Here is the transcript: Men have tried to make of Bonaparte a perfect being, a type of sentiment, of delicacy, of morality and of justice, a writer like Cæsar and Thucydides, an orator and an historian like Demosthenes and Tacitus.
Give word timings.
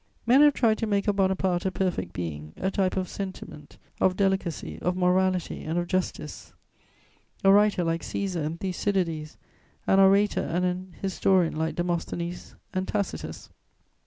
Men 0.25 0.41
have 0.41 0.55
tried 0.55 0.79
to 0.79 0.87
make 0.87 1.07
of 1.07 1.17
Bonaparte 1.17 1.63
a 1.67 1.69
perfect 1.71 2.11
being, 2.11 2.53
a 2.57 2.71
type 2.71 2.97
of 2.97 3.07
sentiment, 3.07 3.77
of 3.99 4.17
delicacy, 4.17 4.79
of 4.79 4.97
morality 4.97 5.63
and 5.63 5.77
of 5.77 5.85
justice, 5.85 6.55
a 7.43 7.51
writer 7.51 7.83
like 7.83 8.01
Cæsar 8.01 8.43
and 8.43 8.59
Thucydides, 8.59 9.37
an 9.85 9.99
orator 9.99 10.41
and 10.41 10.65
an 10.65 10.95
historian 11.03 11.55
like 11.55 11.75
Demosthenes 11.75 12.55
and 12.73 12.87
Tacitus. 12.87 13.51